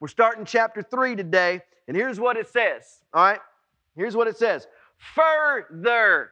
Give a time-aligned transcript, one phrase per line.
[0.00, 3.00] We're starting chapter 3 today, and here's what it says.
[3.14, 3.40] All right?
[3.94, 4.66] Here's what it says
[5.14, 6.30] Further.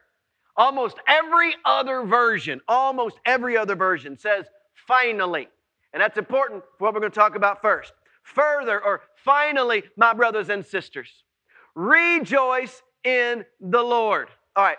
[0.57, 4.45] Almost every other version, almost every other version says
[4.87, 5.49] finally.
[5.91, 7.91] And that's important for what we're going to talk about first.
[8.23, 11.23] Further, or finally, my brothers and sisters,
[11.75, 14.29] rejoice in the Lord.
[14.55, 14.77] All right.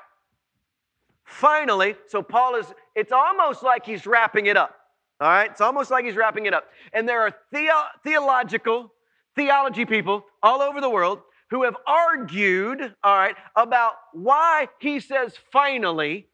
[1.24, 4.75] Finally, so Paul is, it's almost like he's wrapping it up.
[5.20, 5.50] All right?
[5.50, 6.66] It's almost like he's wrapping it up.
[6.92, 8.92] And there are theo- theological,
[9.34, 11.20] theology people all over the world
[11.50, 16.26] who have argued, all right, about why he says finally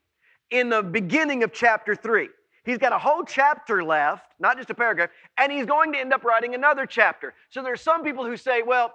[0.50, 2.28] in the beginning of chapter 3.
[2.64, 6.12] He's got a whole chapter left, not just a paragraph, and he's going to end
[6.12, 7.34] up writing another chapter.
[7.50, 8.94] So there's some people who say, well,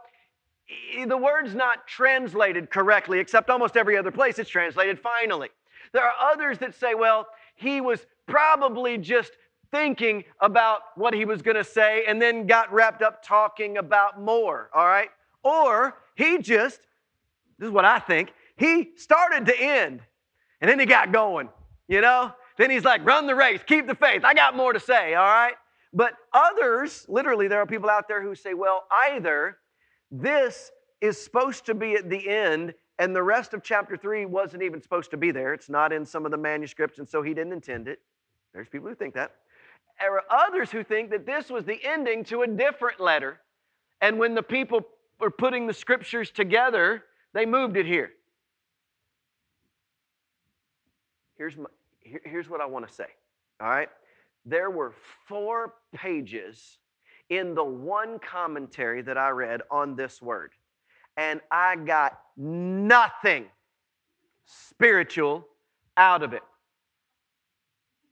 [1.06, 5.50] the word's not translated correctly, except almost every other place it's translated finally.
[5.94, 9.32] There are others that say, well, he was probably just
[9.72, 14.22] thinking about what he was going to say and then got wrapped up talking about
[14.22, 15.10] more, all right?
[15.44, 16.80] Or he just,
[17.60, 20.02] this is what I think, he started to end
[20.62, 21.50] and then he got going,
[21.88, 22.32] you know?
[22.58, 24.24] Then he's like, run the race, keep the faith.
[24.24, 25.54] I got more to say, all right?
[25.94, 29.58] But others, literally, there are people out there who say, well, either
[30.10, 34.64] this is supposed to be at the end and the rest of chapter 3 wasn't
[34.64, 35.54] even supposed to be there.
[35.54, 38.00] It's not in some of the manuscripts, and so he didn't intend it.
[38.54, 39.36] There's people who think that.
[40.00, 43.40] There are others who think that this was the ending to a different letter.
[44.02, 44.82] And when the people
[45.20, 47.04] were putting the scriptures together,
[47.34, 48.12] they moved it here.
[51.38, 51.66] Here's, my,
[52.00, 53.08] here, here's what I want to say.
[53.60, 53.90] All right?
[54.46, 54.94] There were
[55.28, 56.78] four pages
[57.30, 60.52] in the one commentary that I read on this word
[61.18, 63.46] and I got nothing
[64.46, 65.46] spiritual
[65.98, 66.44] out of it.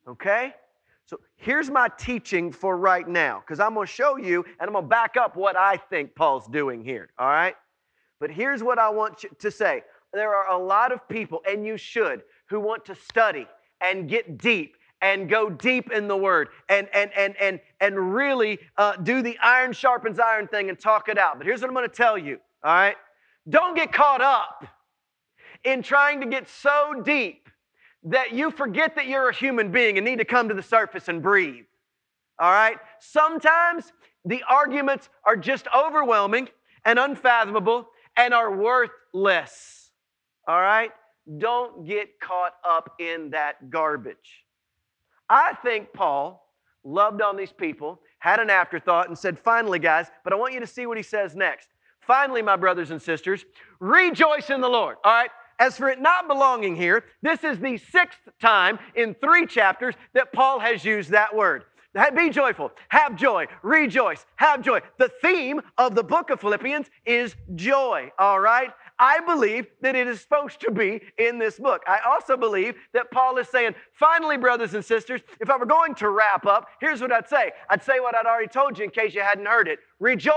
[0.07, 0.53] Okay?
[1.05, 4.73] So here's my teaching for right now, because I'm going to show you and I'm
[4.73, 7.09] going to back up what I think Paul's doing here.
[7.19, 7.55] All right?
[8.19, 11.65] But here's what I want you to say there are a lot of people, and
[11.65, 13.47] you should, who want to study
[13.81, 18.57] and get deep and go deep in the word and and and and and really
[18.77, 21.75] uh, do the iron sharpens iron thing and talk it out but here's what i'm
[21.75, 22.95] going to tell you all right?
[23.47, 24.65] Don't get caught up
[25.63, 27.44] in trying to get so deep
[28.05, 31.07] that you forget that you're a human being and need to come to the surface
[31.07, 31.65] and breathe.
[32.39, 32.77] All right?
[32.99, 33.91] Sometimes
[34.25, 36.49] the arguments are just overwhelming
[36.85, 39.91] and unfathomable and are worthless.
[40.47, 40.91] All right?
[41.39, 44.45] Don't get caught up in that garbage.
[45.27, 46.47] I think Paul
[46.83, 50.59] loved on these people, had an afterthought, and said, Finally, guys, but I want you
[50.59, 51.69] to see what he says next.
[52.01, 53.43] Finally, my brothers and sisters,
[53.79, 54.97] rejoice in the Lord.
[55.03, 55.31] All right?
[55.59, 60.33] As for it not belonging here, this is the sixth time in three chapters that
[60.33, 61.65] Paul has used that word.
[62.13, 64.81] Be joyful, have joy, rejoice, have joy.
[64.97, 68.71] The theme of the book of Philippians is joy, all right?
[68.99, 71.83] I believe that it is supposed to be in this book.
[71.87, 75.95] I also believe that Paul is saying, finally, brothers and sisters, if I were going
[75.95, 77.53] to wrap up, here's what I'd say.
[77.69, 80.33] I'd say what I'd already told you in case you hadn't heard it rejoice.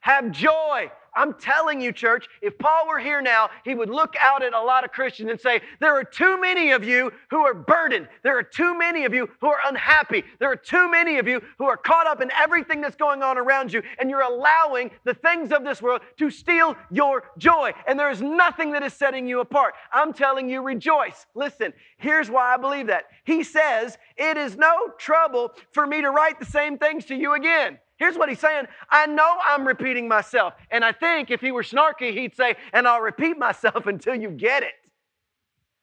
[0.00, 0.92] Have joy.
[1.16, 4.60] I'm telling you, church, if Paul were here now, he would look out at a
[4.60, 8.06] lot of Christians and say, There are too many of you who are burdened.
[8.22, 10.22] There are too many of you who are unhappy.
[10.38, 13.38] There are too many of you who are caught up in everything that's going on
[13.38, 17.72] around you, and you're allowing the things of this world to steal your joy.
[17.88, 19.74] And there is nothing that is setting you apart.
[19.92, 21.26] I'm telling you, rejoice.
[21.34, 23.04] Listen, here's why I believe that.
[23.24, 27.32] He says, It is no trouble for me to write the same things to you
[27.32, 27.78] again.
[27.96, 30.54] Here's what he's saying I know I'm repeating myself.
[30.70, 34.30] And I think if he were snarky, he'd say, and I'll repeat myself until you
[34.30, 34.74] get it.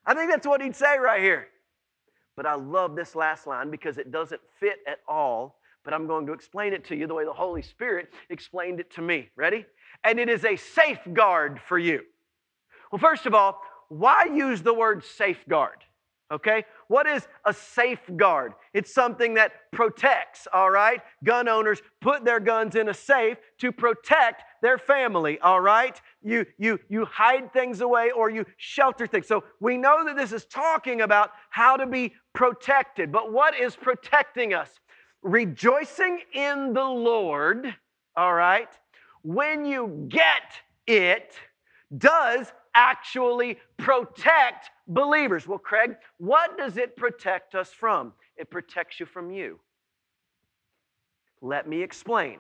[0.05, 1.47] I think that's what he'd say right here.
[2.35, 5.59] But I love this last line because it doesn't fit at all.
[5.83, 8.89] But I'm going to explain it to you the way the Holy Spirit explained it
[8.91, 9.29] to me.
[9.35, 9.65] Ready?
[10.03, 12.01] And it is a safeguard for you.
[12.91, 15.83] Well, first of all, why use the word safeguard?
[16.31, 16.63] Okay?
[16.93, 18.53] What is a safeguard?
[18.71, 21.01] It's something that protects, all right?
[21.23, 25.99] Gun owners put their guns in a safe to protect their family, all right?
[26.21, 29.25] You, you, you hide things away or you shelter things.
[29.25, 33.11] So we know that this is talking about how to be protected.
[33.11, 34.69] But what is protecting us?
[35.23, 37.73] Rejoicing in the Lord,
[38.15, 38.69] all right?
[39.23, 40.43] When you get
[40.85, 41.33] it,
[41.97, 45.47] does actually protect believers.
[45.47, 48.13] Well, Craig, what does it protect us from?
[48.37, 49.59] It protects you from you.
[51.41, 52.39] Let me explain.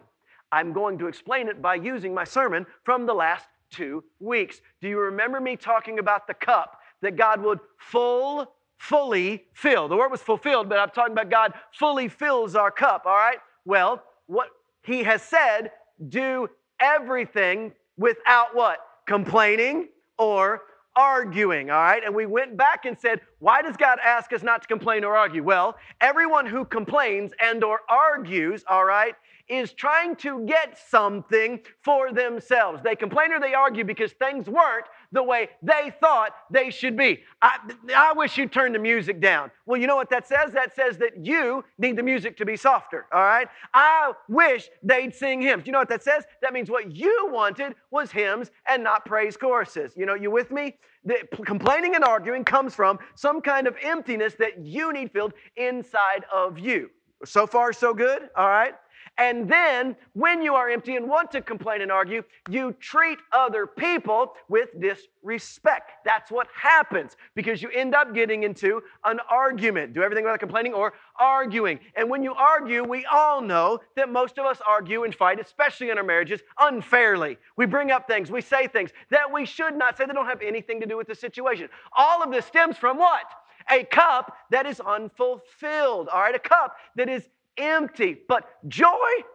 [0.51, 4.61] I'm going to explain it by using my sermon from the last two weeks.
[4.81, 9.87] Do you remember me talking about the cup that God would full, fully fill?
[9.87, 13.39] The word was fulfilled, but I'm talking about God fully fills our cup, all right?
[13.65, 14.49] Well, what
[14.83, 15.71] he has said,
[16.09, 16.47] do
[16.79, 18.77] everything without what?
[19.07, 20.61] Complaining or
[20.95, 22.03] arguing, all right?
[22.03, 25.17] And we went back and said, why does God ask us not to complain or
[25.17, 25.43] argue?
[25.43, 29.15] Well, everyone who complains and or argues, all right,
[29.49, 32.81] is trying to get something for themselves.
[32.81, 37.19] They complain or they argue because things weren't the way they thought they should be.
[37.41, 37.57] I,
[37.93, 39.51] I wish you'd turn the music down.
[39.65, 40.53] Well, you know what that says?
[40.53, 43.49] That says that you need the music to be softer, all right?
[43.73, 45.65] I wish they'd sing hymns.
[45.65, 46.23] You know what that says?
[46.41, 49.91] That means what you wanted was hymns and not praise choruses.
[49.97, 50.77] You know, you with me?
[51.05, 56.25] The complaining and arguing comes from some kind of emptiness that you need filled inside
[56.31, 56.89] of you.
[57.25, 58.73] So far, so good, all right?
[59.19, 63.67] And then, when you are empty and want to complain and argue, you treat other
[63.67, 65.91] people with disrespect.
[66.03, 69.93] That's what happens because you end up getting into an argument.
[69.93, 71.79] Do everything without complaining or arguing.
[71.95, 75.91] And when you argue, we all know that most of us argue and fight, especially
[75.91, 77.37] in our marriages, unfairly.
[77.55, 80.41] We bring up things, we say things that we should not say that don't have
[80.41, 81.69] anything to do with the situation.
[81.95, 83.25] All of this stems from what?
[83.69, 86.35] a cup that is unfulfilled, all right?
[86.35, 88.17] A cup that is empty.
[88.27, 88.87] But joy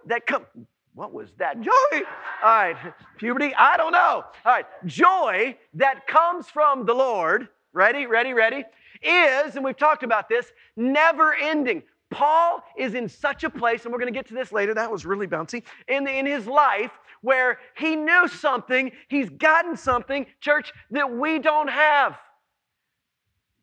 [0.07, 0.47] that comes,
[0.95, 1.61] what was that?
[1.61, 1.73] Joy.
[1.93, 2.03] All
[2.43, 2.77] right,
[3.17, 4.25] puberty, I don't know.
[4.45, 8.65] All right, joy that comes from the Lord, ready, ready, ready,
[9.03, 11.83] is, and we've talked about this, never ending.
[12.11, 14.75] Paul is in such a place, and we're going to get to this later.
[14.75, 15.63] That was really bouncy.
[15.89, 21.69] In, in his life, where he knew something, he's gotten something, church, that we don't
[21.69, 22.17] have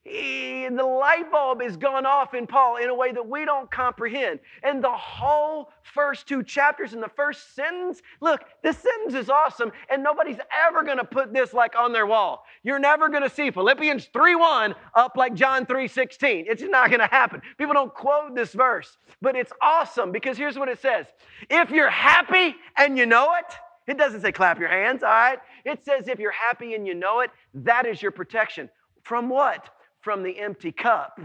[0.06, 3.70] he, the light bulb has gone off in Paul in a way that we don't
[3.72, 4.40] comprehend.
[4.62, 9.72] And the whole first two chapters in the first sentence, look, this sentence is awesome,
[9.90, 10.38] and nobody's
[10.68, 12.46] ever going to put this like on their wall.
[12.62, 16.46] You're never going to see Philippians 3:1 up like John 3:16.
[16.48, 17.42] It's not going to happen.
[17.58, 21.08] People don't quote this verse, but it's awesome because here's what it says.
[21.50, 25.40] If you're happy and you know it, it doesn't say clap your hands, all right?
[25.64, 28.70] It says if you're happy and you know it, that is your protection.
[29.02, 29.70] From what?
[30.06, 31.20] From the empty cup.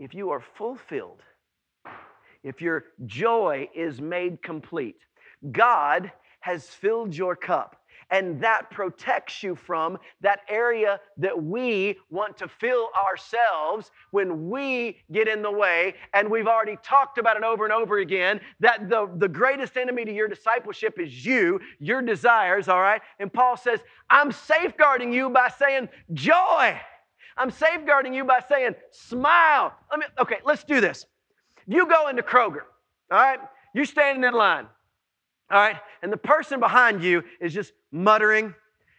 [0.00, 1.22] If you are fulfilled,
[2.42, 4.98] if your joy is made complete,
[5.52, 6.10] God
[6.40, 7.77] has filled your cup.
[8.10, 14.98] And that protects you from that area that we want to fill ourselves when we
[15.12, 15.94] get in the way.
[16.14, 20.04] And we've already talked about it over and over again that the, the greatest enemy
[20.06, 23.02] to your discipleship is you, your desires, all right?
[23.18, 26.80] And Paul says, I'm safeguarding you by saying joy.
[27.36, 29.74] I'm safeguarding you by saying smile.
[29.90, 31.06] Let me, okay, let's do this.
[31.66, 32.62] You go into Kroger,
[33.10, 33.38] all right?
[33.74, 34.66] You're standing in line.
[35.50, 35.76] All right?
[36.02, 38.54] And the person behind you is just muttering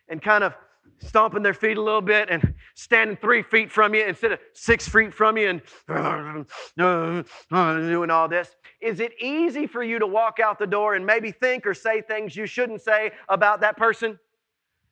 [0.08, 0.54] and kind of
[1.00, 4.88] stomping their feet a little bit and standing three feet from you instead of six
[4.88, 5.62] feet from you and
[6.78, 8.56] doing all this.
[8.82, 12.02] Is it easy for you to walk out the door and maybe think or say
[12.02, 14.20] things you shouldn't say about that person?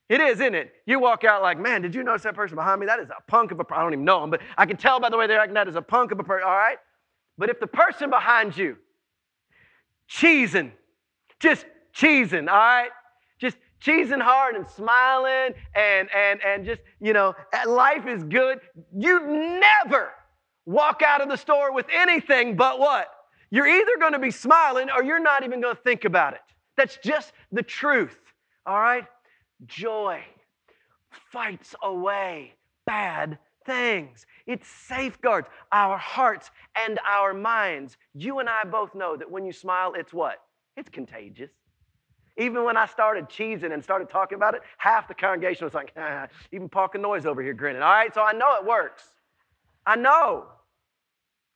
[0.09, 0.71] It is, isn't it?
[0.85, 2.85] You walk out like, man, did you notice that person behind me?
[2.85, 4.99] That is a punk of a, I don't even know him, but I can tell
[4.99, 6.77] by the way they're acting that is a punk of a person, all right?
[7.37, 8.77] But if the person behind you,
[10.09, 10.71] cheesing,
[11.39, 12.89] just cheesing, all right?
[13.39, 17.35] Just cheesing hard and smiling and and and just, you know,
[17.67, 18.59] life is good.
[18.95, 19.19] You
[19.59, 20.11] never
[20.65, 23.07] walk out of the store with anything but what?
[23.49, 26.41] You're either going to be smiling or you're not even going to think about it.
[26.75, 28.17] That's just the truth.
[28.65, 29.05] All right?
[29.65, 30.21] Joy
[31.31, 32.53] fights away
[32.85, 34.25] bad things.
[34.45, 37.97] It safeguards our hearts and our minds.
[38.13, 40.39] You and I both know that when you smile, it's what?
[40.77, 41.49] It's contagious.
[42.37, 45.91] Even when I started cheesing and started talking about it, half the congregation was like,
[45.97, 47.81] ah, even Parking Noise over here grinning.
[47.81, 49.11] All right, so I know it works.
[49.85, 50.45] I know.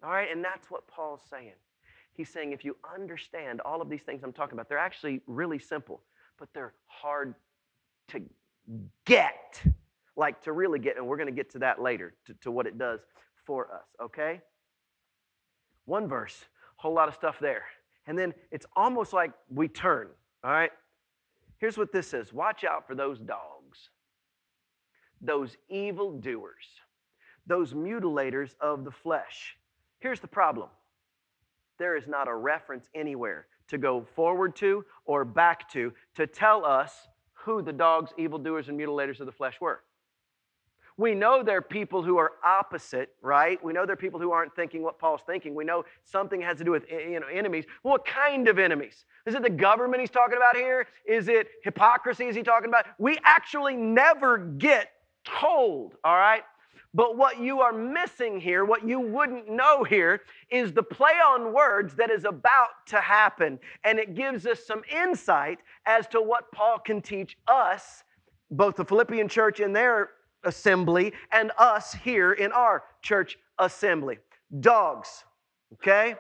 [0.03, 1.53] All right, and that's what Paul's saying.
[2.13, 5.59] He's saying if you understand all of these things I'm talking about, they're actually really
[5.59, 6.01] simple,
[6.39, 7.35] but they're hard
[8.09, 8.21] to
[9.05, 9.61] get,
[10.15, 12.65] like to really get, and we're going to get to that later, to, to what
[12.65, 13.01] it does
[13.45, 14.41] for us, okay?
[15.85, 16.43] One verse,
[16.75, 17.63] whole lot of stuff there.
[18.11, 20.09] And then it's almost like we turn,
[20.43, 20.71] all right?
[21.59, 23.89] Here's what this says Watch out for those dogs,
[25.21, 26.65] those evil doers,
[27.47, 29.55] those mutilators of the flesh.
[29.99, 30.67] Here's the problem
[31.79, 36.65] there is not a reference anywhere to go forward to or back to to tell
[36.65, 39.83] us who the dogs, evildoers, and mutilators of the flesh were.
[41.01, 43.61] We know there are people who are opposite, right?
[43.63, 45.55] We know there are people who aren't thinking what Paul's thinking.
[45.55, 47.65] We know something has to do with eh, you know, enemies.
[47.81, 49.05] What kind of enemies?
[49.25, 50.85] Is it the government he's talking about here?
[51.03, 52.85] Is it hypocrisy is he talking about?
[52.99, 54.91] We actually never get
[55.25, 56.43] told, all right?
[56.93, 61.51] But what you are missing here, what you wouldn't know here, is the play on
[61.51, 63.57] words that is about to happen.
[63.83, 68.03] And it gives us some insight as to what Paul can teach us,
[68.51, 70.11] both the Philippian church in their
[70.43, 74.17] assembly and us here in our church assembly.
[74.59, 75.23] Dogs,
[75.73, 76.15] okay?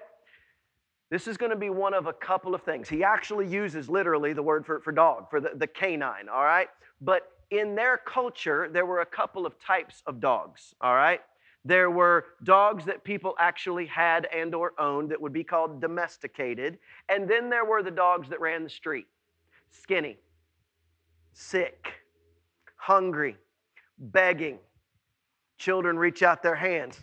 [1.09, 2.87] This is going to be one of a couple of things.
[2.87, 6.69] He actually uses literally the word for, for dog, for the, the canine, all right?
[7.01, 11.19] But in their culture, there were a couple of types of dogs, all right?
[11.65, 16.79] There were dogs that people actually had and or owned that would be called domesticated,
[17.09, 19.05] and then there were the dogs that ran the street.
[19.69, 20.17] Skinny,
[21.33, 21.93] sick,
[22.77, 23.35] hungry,
[24.01, 24.57] begging.
[25.57, 26.99] Children reach out their hands.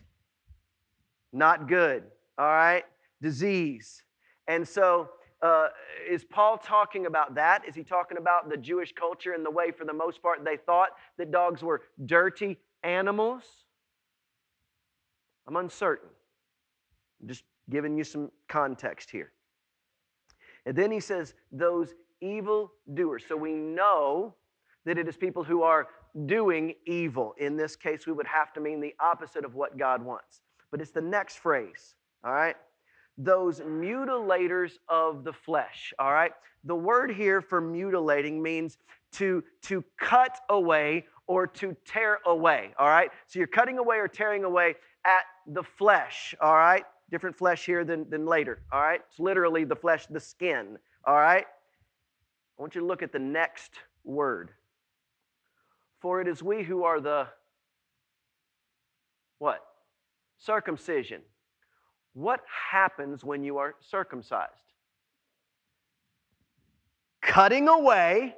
[1.33, 2.05] Not good,
[2.37, 2.85] all right?
[3.23, 4.02] Disease.
[4.49, 5.09] And so
[5.40, 5.69] uh,
[6.11, 7.62] is Paul talking about that?
[7.67, 10.57] Is he talking about the Jewish culture and the way, for the most part, they
[10.57, 13.45] thought that dogs were dirty animals?
[15.47, 16.09] I'm uncertain.
[17.23, 19.33] I'm just giving you some context here.
[20.67, 23.25] And then he says, those evil doers.
[23.28, 24.35] So we know
[24.85, 25.87] that it is people who are
[26.27, 27.35] doing evil.
[27.38, 30.41] In this case, we would have to mean the opposite of what God wants.
[30.71, 32.57] But it's the next phrase, all right?
[33.19, 35.93] those mutilators of the flesh.
[35.99, 36.33] All right?
[36.65, 38.79] The word here for mutilating means
[39.12, 42.71] to, to cut away or to tear away.
[42.79, 43.11] All right?
[43.27, 46.35] So you're cutting away or tearing away at the flesh.
[46.41, 46.85] All right?
[47.11, 48.62] Different flesh here than, than later.
[48.73, 49.00] All right?
[49.11, 50.79] It's literally the flesh, the skin.
[51.05, 51.45] All right?
[52.59, 53.73] I want you to look at the next
[54.05, 54.50] word.
[56.00, 57.28] For it is we who are the
[59.38, 59.61] what?
[60.38, 61.23] Circumcision
[62.19, 62.40] what
[62.73, 64.73] happens when you are circumcised?
[67.23, 68.35] Cutting away,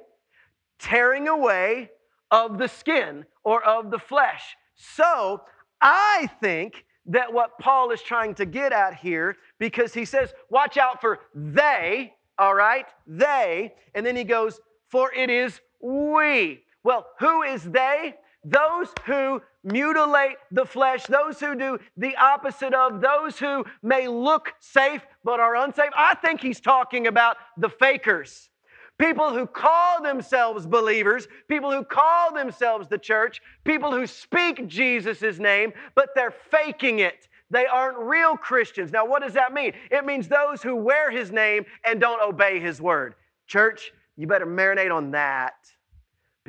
[0.77, 1.89] tearing away
[2.29, 4.55] of the skin or of the flesh.
[4.75, 5.41] So
[5.81, 10.77] I think that what Paul is trying to get at here, because he says, watch
[10.77, 12.85] out for they, all right?
[13.07, 13.73] They.
[13.95, 16.63] And then he goes, for it is we.
[16.83, 18.15] Well, who is they?
[18.43, 24.53] Those who mutilate the flesh, those who do the opposite of, those who may look
[24.59, 25.91] safe but are unsafe.
[25.95, 28.49] I think he's talking about the fakers.
[28.97, 35.39] People who call themselves believers, people who call themselves the church, people who speak Jesus'
[35.39, 37.27] name, but they're faking it.
[37.51, 38.91] They aren't real Christians.
[38.91, 39.73] Now, what does that mean?
[39.91, 43.15] It means those who wear his name and don't obey his word.
[43.45, 45.53] Church, you better marinate on that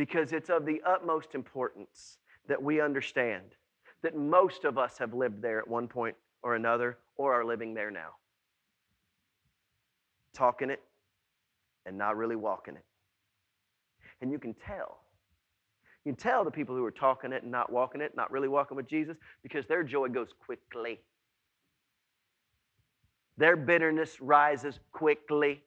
[0.03, 2.19] because it's of the utmost importance
[2.49, 3.45] that we understand
[4.03, 7.73] that most of us have lived there at one point or another or are living
[7.73, 8.09] there now.
[10.35, 10.83] Talking it
[11.87, 12.85] and not really walking it.
[14.21, 14.99] And you can tell.
[16.05, 18.49] You can tell the people who are talking it and not walking it, not really
[18.49, 20.99] walking with Jesus, because their joy goes quickly.
[23.39, 25.63] Their bitterness rises quickly.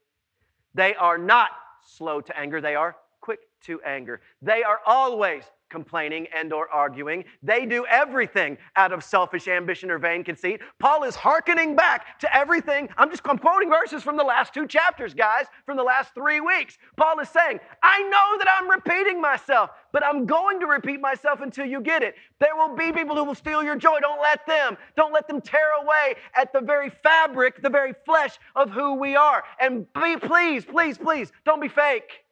[0.74, 1.52] They are not
[1.88, 4.22] slow to anger, they are quick to anger.
[4.42, 7.26] They are always complaining and or arguing.
[7.42, 10.62] They do everything out of selfish ambition or vain conceit.
[10.80, 12.88] Paul is hearkening back to everything.
[12.98, 16.40] I'm just I'm quoting verses from the last two chapters, guys, from the last 3
[16.42, 16.78] weeks.
[16.98, 21.42] Paul is saying, "I know that I'm repeating myself, but I'm going to repeat myself
[21.42, 22.16] until you get it.
[22.40, 24.00] There will be people who will steal your joy.
[24.00, 24.78] Don't let them.
[24.96, 29.16] Don't let them tear away at the very fabric, the very flesh of who we
[29.16, 29.44] are.
[29.60, 32.25] And be please, please, please, don't be fake.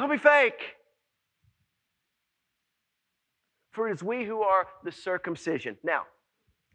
[0.00, 0.76] Don't be fake.
[3.72, 5.76] For it is we who are the circumcision.
[5.84, 6.04] Now,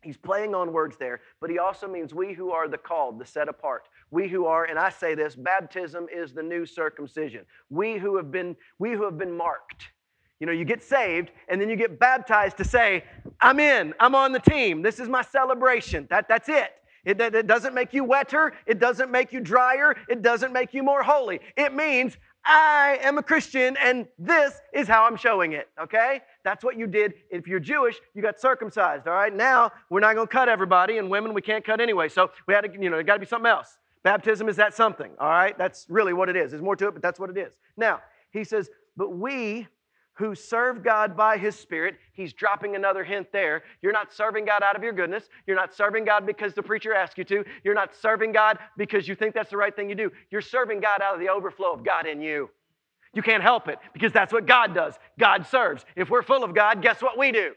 [0.04, 3.26] he's playing on words there, but he also means we who are the called, the
[3.26, 3.90] set apart.
[4.12, 7.46] We who are, and I say this, baptism is the new circumcision.
[7.72, 9.88] We who have been, we who have been marked.
[10.40, 13.06] You know, you get saved and then you get baptized to say,
[13.42, 14.84] I'm in, I'm on the team.
[14.84, 16.06] This is my celebration.
[16.12, 16.74] That, that's it.
[17.06, 18.54] It, it, doesn't make you wetter.
[18.66, 19.96] It doesn't make you drier.
[20.10, 21.40] It doesn't make you more holy.
[21.56, 26.22] It means I am a Christian and this is how I'm showing it, okay?
[26.44, 27.16] That's what you did.
[27.30, 29.36] If you're Jewish, you got circumcised, all right?
[29.36, 32.08] Now, we're not going to cut everybody, and women we can't cut anyway.
[32.10, 33.78] So we had to, you know, it got to be something else.
[34.04, 35.58] Baptism is that something, all right?
[35.58, 36.52] That's really what it is.
[36.52, 37.54] There's more to it, but that's what it is.
[37.76, 39.68] Now, he says, but we
[40.16, 41.96] who serve God by His Spirit.
[42.14, 43.64] He's dropping another hint there.
[43.82, 45.30] You're not serving God out of your goodness.
[45.46, 47.44] You're not serving God because the preacher asked you to.
[47.64, 50.12] You're not serving God because you think that's the right thing to do.
[50.32, 52.50] You're serving God out of the overflow of God in you.
[53.14, 54.96] You can't help it because that's what God does.
[55.20, 55.86] God serves.
[55.96, 57.54] If we're full of God, guess what we do?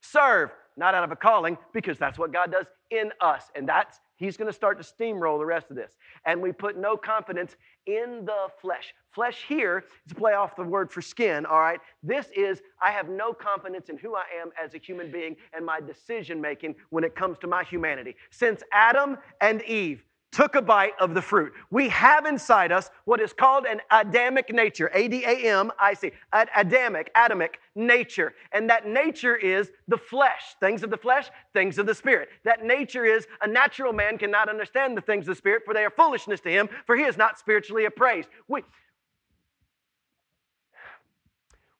[0.00, 4.00] Serve, not out of a calling, because that's what God does in us, and that's
[4.18, 5.92] He's going to start to steamroll the rest of this.
[6.26, 7.56] And we put no confidence
[7.86, 8.92] in the flesh.
[9.12, 11.80] Flesh here is a play off the word for skin, all right?
[12.02, 15.64] This is, I have no confidence in who I am as a human being and
[15.64, 18.16] my decision making when it comes to my humanity.
[18.30, 21.52] Since Adam and Eve took a bite of the fruit.
[21.70, 25.94] We have inside us what is called an Adamic nature, A D A M I
[25.94, 28.34] C, Adamic, Adamic nature.
[28.52, 32.28] And that nature is the flesh, things of the flesh, things of the spirit.
[32.44, 35.84] That nature is a natural man cannot understand the things of the spirit, for they
[35.84, 38.28] are foolishness to him, for he is not spiritually appraised.
[38.48, 38.62] We,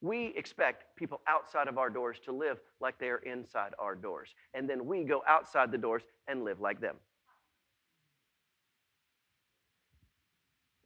[0.01, 4.31] we expect people outside of our doors to live like they are inside our doors.
[4.55, 6.97] And then we go outside the doors and live like them.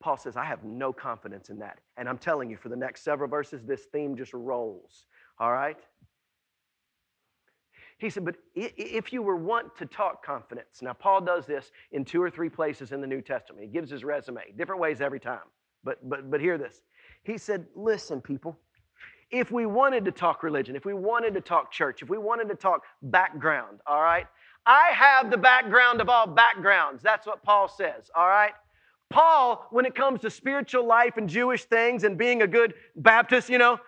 [0.02, 1.78] Paul says, I have no confidence in that.
[1.96, 5.06] And I'm telling you, for the next several verses, this theme just rolls.
[5.38, 5.78] All right?
[7.98, 12.04] He said, but if you were want to talk confidence, now Paul does this in
[12.04, 13.64] two or three places in the New Testament.
[13.64, 15.46] He gives his resume, different ways every time.
[15.84, 16.82] But but but hear this.
[17.22, 18.58] He said, listen, people,
[19.30, 22.48] if we wanted to talk religion, if we wanted to talk church, if we wanted
[22.48, 24.26] to talk background, all right?
[24.66, 27.02] I have the background of all backgrounds.
[27.02, 28.52] That's what Paul says, all right?
[29.12, 33.48] Paul, when it comes to spiritual life and Jewish things and being a good Baptist,
[33.48, 33.78] you know,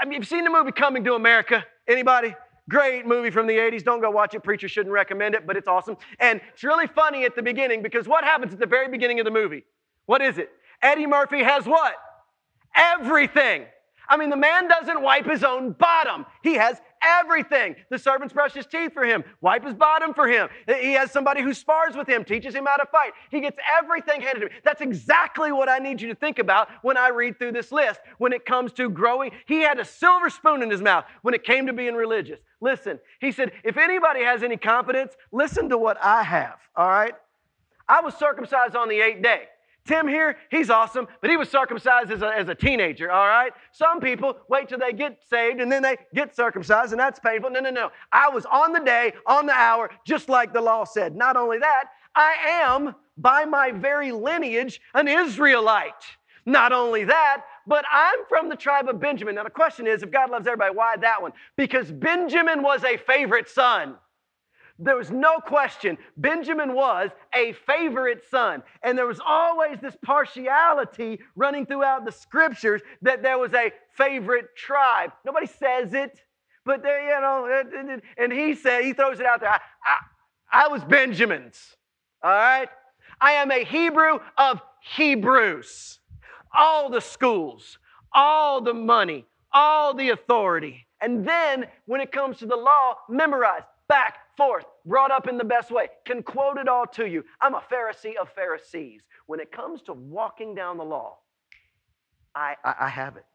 [0.00, 1.64] I mean, you've seen the movie Coming to America?
[1.86, 2.34] Anybody?
[2.68, 3.82] Great movie from the 80s.
[3.82, 4.42] Don't go watch it.
[4.42, 5.96] Preacher shouldn't recommend it, but it's awesome.
[6.20, 9.24] And it's really funny at the beginning because what happens at the very beginning of
[9.24, 9.64] the movie?
[10.06, 10.50] What is it?
[10.82, 11.94] Eddie Murphy has what?
[12.76, 13.64] Everything.
[14.08, 16.26] I mean, the man doesn't wipe his own bottom.
[16.42, 17.76] He has everything.
[17.90, 20.48] The servants brush his teeth for him, wipe his bottom for him.
[20.66, 23.12] He has somebody who spars with him, teaches him how to fight.
[23.30, 24.52] He gets everything handed to him.
[24.64, 28.00] That's exactly what I need you to think about when I read through this list.
[28.18, 31.44] When it comes to growing, he had a silver spoon in his mouth when it
[31.44, 32.40] came to being religious.
[32.60, 37.14] Listen, he said, if anybody has any confidence, listen to what I have, all right?
[37.88, 39.44] I was circumcised on the eighth day.
[39.88, 43.52] Tim here, he's awesome, but he was circumcised as a, as a teenager, all right?
[43.72, 47.48] Some people wait till they get saved and then they get circumcised, and that's painful.
[47.48, 47.90] No, no, no.
[48.12, 51.16] I was on the day, on the hour, just like the law said.
[51.16, 55.94] Not only that, I am, by my very lineage, an Israelite.
[56.44, 59.36] Not only that, but I'm from the tribe of Benjamin.
[59.36, 61.32] Now, the question is if God loves everybody, why that one?
[61.56, 63.96] Because Benjamin was a favorite son.
[64.78, 68.62] There was no question Benjamin was a favorite son.
[68.82, 74.56] And there was always this partiality running throughout the scriptures that there was a favorite
[74.56, 75.10] tribe.
[75.24, 76.20] Nobody says it,
[76.64, 79.50] but there, you know, and he said, he throws it out there.
[79.50, 81.76] I, I, I was Benjamin's.
[82.22, 82.68] All right?
[83.20, 84.60] I am a Hebrew of
[84.94, 85.98] Hebrews.
[86.56, 87.78] All the schools,
[88.12, 90.86] all the money, all the authority.
[91.00, 95.44] And then when it comes to the law, memorize back, forth, brought up in the
[95.44, 97.22] best way, can quote it all to you.
[97.42, 99.02] I'm a Pharisee of Pharisees.
[99.26, 101.18] When it comes to walking down the law,
[102.34, 103.26] I, I, I have it.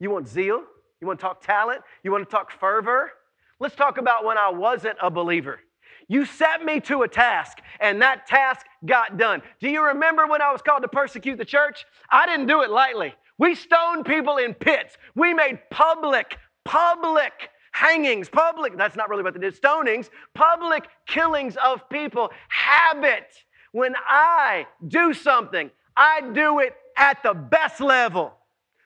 [0.00, 0.62] You want zeal?
[1.00, 1.82] You want to talk talent?
[2.02, 3.12] You want to talk fervor?
[3.60, 5.60] Let's talk about when I wasn't a believer.
[6.08, 9.42] You set me to a task, and that task got done.
[9.60, 11.84] Do you remember when I was called to persecute the church?
[12.10, 13.14] I didn't do it lightly.
[13.38, 14.96] We stoned people in pits.
[15.14, 21.56] We made public, public hangings, public, that's not really what they did, stonings, public killings
[21.62, 23.26] of people, habit.
[23.72, 28.32] When I do something, I do it at the best level.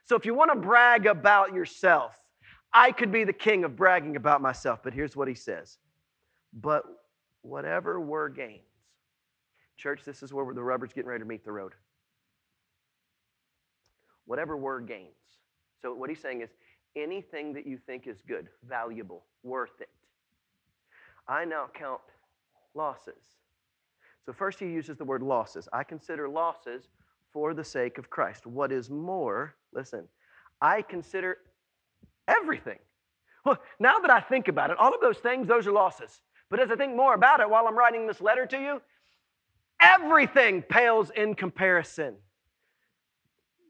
[0.07, 2.17] So if you want to brag about yourself,
[2.73, 5.79] I could be the king of bragging about myself, but here's what he says.
[6.53, 6.83] But
[7.43, 8.61] whatever were gains,
[9.77, 11.75] church, this is where the rubber's getting ready to meet the road.
[14.27, 15.15] Whatever were gains.
[15.81, 16.51] So what he's saying is,
[16.97, 19.89] anything that you think is good, valuable, worth it.
[21.29, 22.01] I now count
[22.75, 23.23] losses.
[24.27, 25.69] So, first he uses the word losses.
[25.73, 26.89] I consider losses
[27.33, 28.47] for the sake of Christ.
[28.47, 30.07] What is more, listen,
[30.61, 31.39] I consider
[32.29, 32.79] everything.
[33.45, 36.21] Well, now that I think about it, all of those things, those are losses.
[36.51, 38.83] But as I think more about it while I'm writing this letter to you,
[39.81, 42.17] everything pales in comparison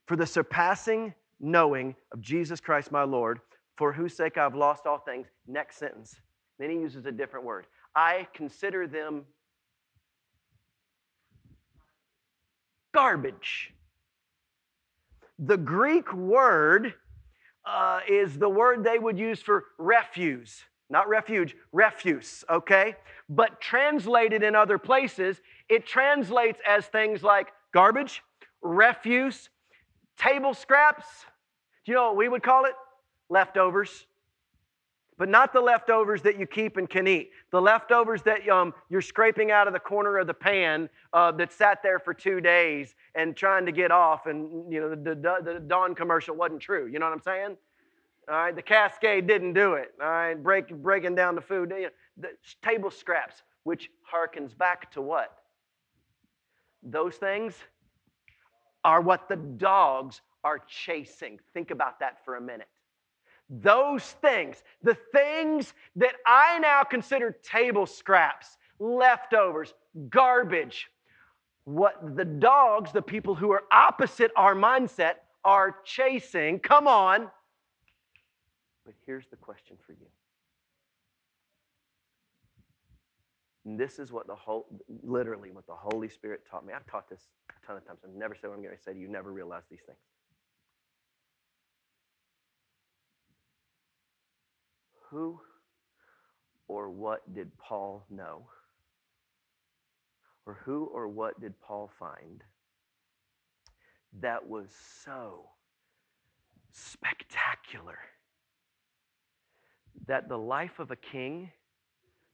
[0.06, 3.40] for the surpassing knowing of Jesus Christ my Lord,
[3.76, 5.26] for whose sake I've lost all things.
[5.46, 6.14] Next sentence.
[6.58, 7.66] Then he uses a different word.
[7.96, 9.24] I consider them
[12.94, 13.72] garbage.
[15.38, 16.94] The Greek word
[17.64, 20.62] uh, is the word they would use for refuse.
[20.90, 22.96] Not refuge, refuse, okay?
[23.28, 28.22] But translated in other places, it translates as things like garbage,
[28.60, 29.50] refuse,
[30.20, 31.06] table scraps,
[31.84, 32.74] do you know what we would call it?
[33.28, 34.06] Leftovers.
[35.20, 37.30] but not the leftovers that you keep and can eat.
[37.50, 41.52] The leftovers that um, you're scraping out of the corner of the pan uh, that
[41.52, 44.24] sat there for two days and trying to get off.
[44.24, 46.86] And, you know, the, the, the Dawn commercial wasn't true.
[46.86, 47.58] You know what I'm saying?
[48.30, 49.92] All right, the Cascade didn't do it.
[50.00, 51.70] All right, Break, breaking down the food.
[52.16, 52.28] The
[52.62, 55.36] table scraps, which harkens back to what?
[56.82, 57.52] Those things
[58.84, 61.38] are what the dogs are chasing.
[61.52, 62.68] Think about that for a minute.
[63.48, 69.74] Those things, the things that I now consider table scraps, leftovers,
[70.08, 70.88] garbage,
[71.64, 75.14] what the dogs, the people who are opposite our mindset,
[75.44, 76.58] are chasing.
[76.58, 77.28] Come on.
[78.84, 80.06] But here's the question for you.
[83.64, 84.66] And this is what the whole,
[85.02, 86.72] literally, what the Holy Spirit taught me.
[86.74, 87.20] I've taught this
[87.50, 88.00] a ton of times.
[88.04, 89.08] I've never said what I'm going to say to you.
[89.08, 89.98] Never realize these things.
[95.10, 95.40] Who
[96.68, 98.46] or what did Paul know?
[100.46, 102.42] Or who or what did Paul find
[104.20, 104.68] that was
[105.04, 105.50] so
[106.72, 107.98] spectacular
[110.06, 111.50] that the life of a king,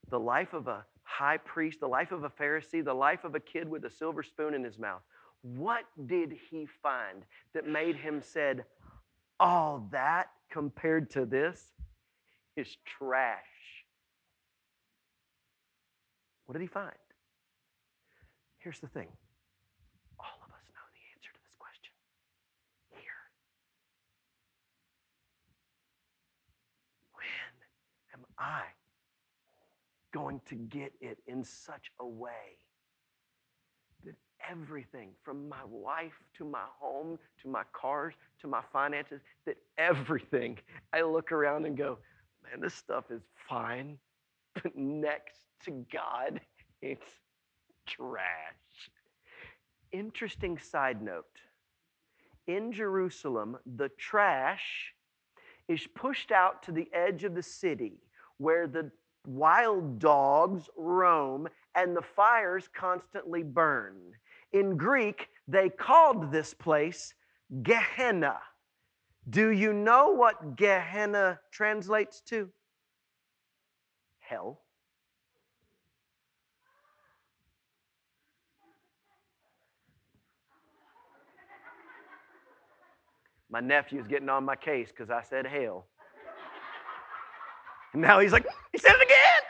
[0.09, 3.41] the life of a high priest, the life of a Pharisee, the life of a
[3.41, 5.03] kid with a silver spoon in his mouth,
[5.43, 8.65] what did he find that made him said,
[9.39, 11.63] all that compared to this
[12.57, 13.39] is trash.
[16.47, 16.93] What did he find?
[18.59, 19.09] Here's the thing
[20.19, 21.93] all of us know the answer to this question.
[22.91, 23.31] Here.
[27.13, 28.76] When am I
[30.17, 32.57] going to get it in such a way
[34.05, 34.15] that
[34.51, 40.59] everything from my wife to my home to my cars to my finances, that everything
[40.93, 41.99] I look around and go,
[42.43, 43.99] man, this stuff is fine,
[44.55, 46.41] but next to God,
[46.83, 47.07] it's
[47.87, 48.91] trash.
[49.93, 51.25] Interesting side note
[52.47, 54.95] in Jerusalem, the trash
[55.69, 58.01] is pushed out to the edge of the city
[58.39, 58.91] where the
[59.27, 63.97] wild dogs roam and the fires constantly burn.
[64.53, 67.15] In Greek, they called this place
[67.63, 68.39] Gehenna.
[69.29, 72.49] Do you know what Gehenna translates to?
[74.21, 74.61] Hell.
[83.49, 85.87] My nephew's getting on my case because I said hell.
[87.97, 89.43] And now he's like, he said it again.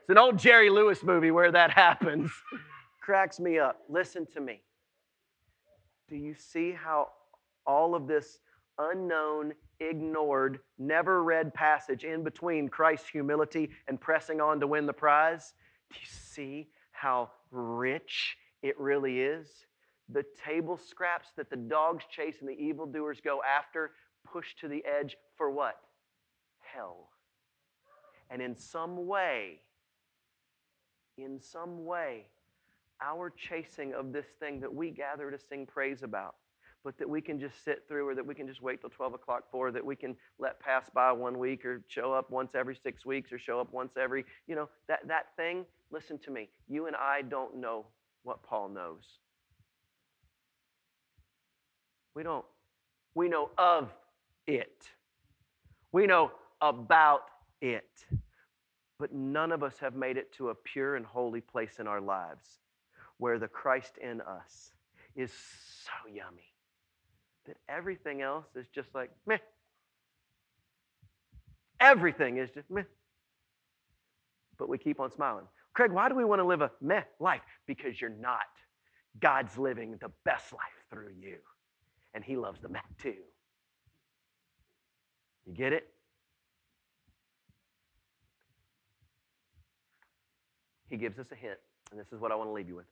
[0.00, 2.32] It's an old Jerry Lewis movie where that happens.
[3.00, 3.82] Cracks me up.
[3.88, 4.60] Listen to me.
[6.08, 7.10] Do you see how
[7.64, 8.40] all of this
[8.76, 14.92] unknown, ignored, never read passage in between Christ's humility and pressing on to win the
[14.92, 15.54] prize?
[15.92, 19.46] Do you see how rich it really is?
[20.08, 23.92] The table scraps that the dogs chase and the evildoers go after,
[24.24, 25.78] pushed to the edge for what?
[26.74, 27.08] Hell.
[28.30, 29.60] And in some way,
[31.18, 32.26] in some way,
[33.02, 36.34] our chasing of this thing that we gather to sing praise about
[36.84, 39.14] but that we can just sit through or that we can just wait till 12
[39.14, 42.74] o'clock for, that we can let pass by one week or show up once every
[42.74, 46.48] six weeks or show up once every, you know, that, that thing, listen to me.
[46.68, 47.86] You and I don't know
[48.22, 49.18] what Paul knows.
[52.14, 52.44] We don't.
[53.14, 53.92] We know of
[54.46, 54.88] it.
[55.92, 57.22] We know about
[57.60, 58.04] it.
[58.98, 62.00] But none of us have made it to a pure and holy place in our
[62.00, 62.60] lives
[63.18, 64.72] where the Christ in us
[65.16, 66.52] is so yummy
[67.46, 69.38] that everything else is just like meh.
[71.80, 72.82] Everything is just meh.
[74.58, 75.46] But we keep on smiling.
[75.72, 77.40] Craig, why do we want to live a meh life?
[77.66, 78.40] Because you're not.
[79.18, 81.36] God's living the best life through you.
[82.14, 83.14] And He loves the meh too.
[85.46, 85.88] You get it?
[90.90, 91.58] He gives us a hint,
[91.90, 92.86] and this is what I want to leave you with.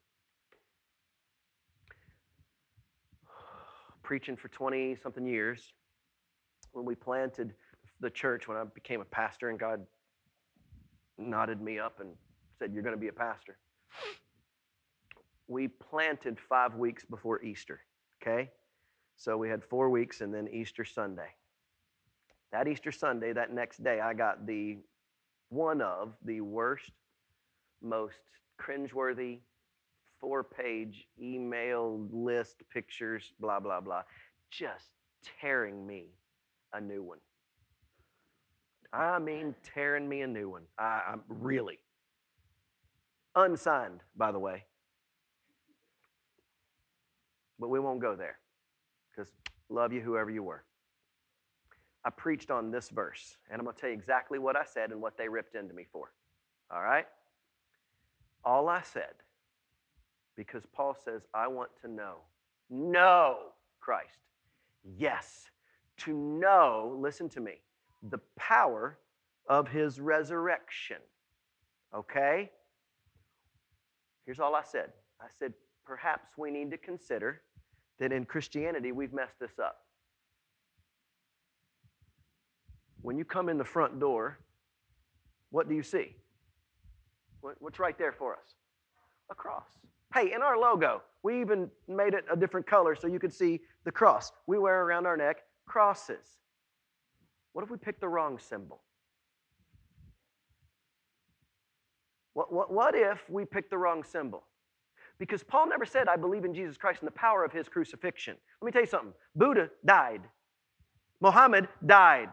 [4.08, 5.74] preaching for 20 something years,
[6.72, 7.52] when we planted
[8.00, 9.84] the church, when I became a pastor, and God
[11.18, 12.14] nodded me up and
[12.58, 13.58] said, You're going to be a pastor.
[15.46, 17.80] We planted five weeks before Easter,
[18.22, 18.50] okay?
[19.18, 21.28] So we had four weeks and then Easter Sunday.
[22.50, 24.78] That Easter Sunday, that next day, I got the
[25.50, 26.92] one of the worst,
[27.82, 28.16] most
[28.60, 29.38] cringeworthy,
[30.20, 34.02] four page email list, pictures, blah, blah, blah,
[34.50, 34.90] just
[35.40, 36.06] tearing me
[36.72, 37.18] a new one.
[38.92, 40.62] I mean, tearing me a new one.
[40.78, 41.78] I, I'm really.
[43.36, 44.64] Unsigned, by the way.
[47.58, 48.38] But we won't go there
[49.10, 49.32] because
[49.68, 50.64] love you, whoever you were.
[52.04, 54.92] I preached on this verse, and I'm going to tell you exactly what I said
[54.92, 56.12] and what they ripped into me for.
[56.70, 57.06] All right?
[58.44, 59.14] All I said,
[60.36, 62.16] because Paul says, I want to know,
[62.70, 63.38] know
[63.80, 64.18] Christ.
[64.96, 65.50] Yes,
[65.98, 67.60] to know, listen to me,
[68.10, 68.98] the power
[69.48, 70.98] of his resurrection.
[71.94, 72.50] Okay?
[74.24, 75.52] Here's all I said I said,
[75.84, 77.40] perhaps we need to consider
[77.98, 79.78] that in Christianity we've messed this up.
[83.02, 84.38] When you come in the front door,
[85.50, 86.14] what do you see?
[87.40, 88.54] What's right there for us?
[89.30, 89.66] A cross.
[90.14, 93.60] Hey, in our logo, we even made it a different color so you could see
[93.84, 94.32] the cross.
[94.46, 96.38] We wear around our neck crosses.
[97.52, 98.80] What if we picked the wrong symbol?
[102.34, 104.44] What, what, what if we picked the wrong symbol?
[105.18, 108.36] Because Paul never said, I believe in Jesus Christ and the power of his crucifixion.
[108.62, 110.22] Let me tell you something Buddha died,
[111.20, 112.28] Muhammad died,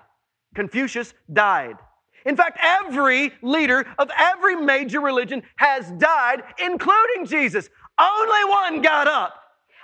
[0.54, 1.78] Confucius died.
[2.26, 7.70] In fact, every leader of every major religion has died, including Jesus.
[8.00, 9.42] Only one got up.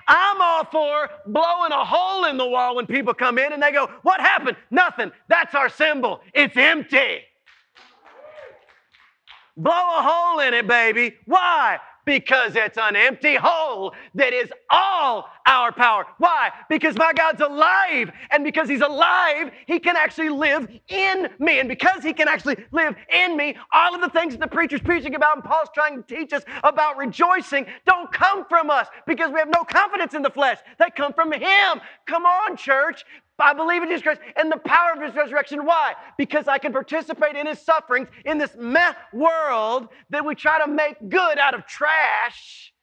[0.07, 3.71] I'm all for blowing a hole in the wall when people come in and they
[3.71, 4.57] go, What happened?
[4.71, 5.11] Nothing.
[5.27, 6.21] That's our symbol.
[6.33, 7.21] It's empty.
[9.55, 11.15] Blow a hole in it, baby.
[11.25, 11.79] Why?
[12.05, 16.05] Because it's an empty hole that is all our power.
[16.17, 16.51] Why?
[16.69, 18.11] Because my God's alive.
[18.31, 21.59] And because He's alive, He can actually live in me.
[21.59, 24.81] And because He can actually live in me, all of the things that the preacher's
[24.81, 29.31] preaching about and Paul's trying to teach us about rejoicing don't come from us because
[29.31, 30.59] we have no confidence in the flesh.
[30.79, 31.81] They come from Him.
[32.05, 33.05] Come on, church.
[33.43, 35.65] I believe in Jesus Christ and the power of his resurrection.
[35.65, 35.93] Why?
[36.17, 40.71] Because I can participate in his sufferings in this meh world that we try to
[40.71, 42.73] make good out of trash,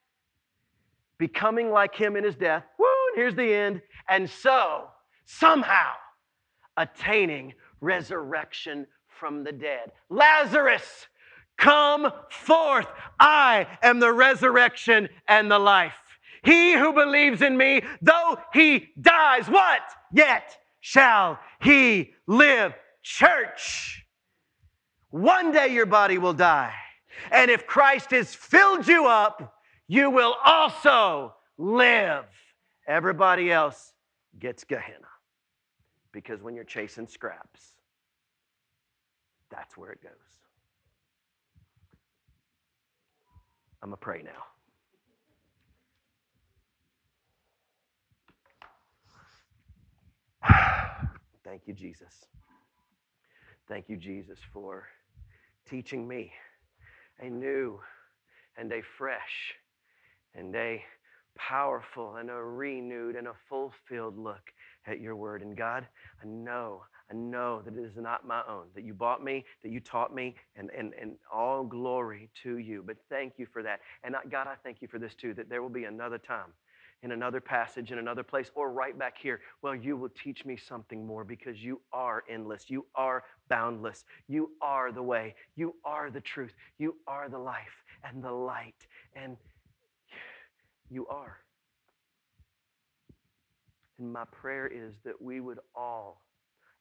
[1.19, 2.65] becoming like him in his death.
[2.79, 3.83] Woo, and here's the end.
[4.09, 4.89] And so,
[5.27, 5.93] somehow,
[6.77, 9.93] attaining resurrection from the dead.
[10.09, 11.09] Lazarus,
[11.57, 12.87] come forth.
[13.19, 15.95] I am the resurrection and the life.
[16.45, 19.83] He who believes in me, though he dies, what?
[20.13, 22.75] Yet shall he live.
[23.03, 24.05] Church,
[25.11, 26.75] one day your body will die.
[27.31, 29.55] And if Christ has filled you up,
[29.87, 32.27] you will also live.
[32.87, 33.93] Everybody else
[34.39, 35.09] gets Gehenna.
[36.13, 37.77] Because when you're chasing scraps,
[39.51, 40.13] that's where it goes.
[43.83, 44.45] I'm going to pray now.
[51.45, 52.27] Thank you, Jesus.
[53.69, 54.87] Thank you, Jesus, for
[55.69, 56.33] teaching me
[57.21, 57.81] a new
[58.57, 59.55] and a fresh
[60.35, 60.83] and a
[61.37, 64.53] powerful and a renewed and a fulfilled look
[64.87, 65.43] at your word.
[65.43, 65.87] And God,
[66.23, 69.71] I know, I know that it is not my own, that you bought me, that
[69.71, 72.83] you taught me, and, and, and all glory to you.
[72.85, 73.81] But thank you for that.
[74.03, 76.53] And God, I thank you for this too, that there will be another time
[77.03, 79.41] in another passage, in another place, or right back here.
[79.63, 82.69] Well, you will teach me something more because you are endless.
[82.69, 84.05] You are boundless.
[84.27, 85.35] You are the way.
[85.55, 86.55] You are the truth.
[86.79, 88.87] You are the life and the light.
[89.15, 89.37] And
[90.91, 91.39] you are.
[93.99, 96.23] And my prayer is that we would all,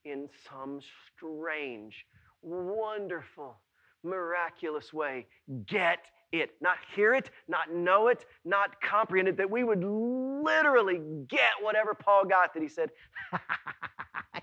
[0.05, 0.79] in some
[1.15, 2.05] strange,
[2.41, 3.59] wonderful,
[4.03, 5.27] miraculous way,
[5.65, 5.99] get
[6.31, 6.51] it.
[6.61, 11.93] Not hear it, not know it, not comprehend it, that we would literally get whatever
[11.93, 12.91] Paul got that he said,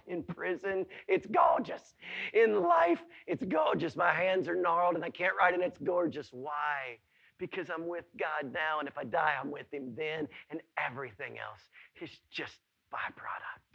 [0.07, 1.95] in prison, it's gorgeous.
[2.33, 3.97] In life, it's gorgeous.
[3.97, 6.29] My hands are gnarled and I can't write, and it's gorgeous.
[6.33, 6.99] Why?
[7.39, 11.39] Because I'm with God now, and if I die, I'm with Him then, and everything
[11.39, 11.61] else
[12.01, 12.59] is just
[12.93, 13.74] byproduct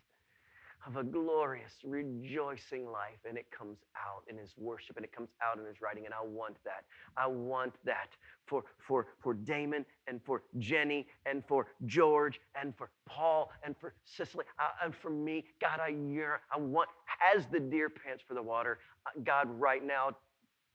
[0.88, 3.20] of a glorious, rejoicing life.
[3.28, 6.06] And it comes out in his worship and it comes out in his writing.
[6.06, 6.84] And I want that.
[7.18, 8.10] I want that
[8.46, 13.94] for, for, for Damon and for Jenny and for George and for Paul and for
[14.06, 15.46] Cicely uh, and for me.
[15.62, 16.90] God, I yearn, I want,
[17.36, 20.12] as the deer pants for the water, uh, God, right now,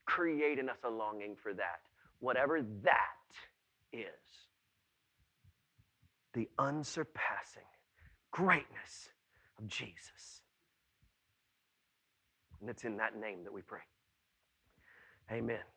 [0.07, 1.81] create in us a longing for that.
[2.21, 2.99] Whatever that
[3.93, 4.05] is.
[6.35, 7.62] The unsurpassing
[8.33, 9.11] greatness
[9.59, 10.43] of Jesus.
[12.61, 13.81] And it's in that name that we pray.
[15.31, 15.73] Amen.